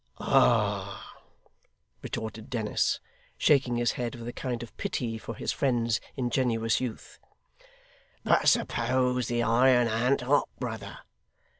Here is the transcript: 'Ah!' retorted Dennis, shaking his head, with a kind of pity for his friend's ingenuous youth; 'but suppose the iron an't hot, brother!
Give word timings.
'Ah!' 0.17 1.13
retorted 2.01 2.49
Dennis, 2.49 2.99
shaking 3.37 3.75
his 3.75 3.91
head, 3.91 4.15
with 4.15 4.27
a 4.27 4.33
kind 4.33 4.63
of 4.63 4.75
pity 4.75 5.19
for 5.19 5.35
his 5.35 5.51
friend's 5.51 6.01
ingenuous 6.15 6.81
youth; 6.81 7.19
'but 8.23 8.49
suppose 8.49 9.27
the 9.27 9.43
iron 9.43 9.87
an't 9.87 10.21
hot, 10.21 10.49
brother! 10.57 10.97